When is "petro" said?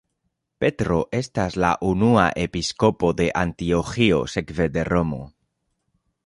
0.63-0.95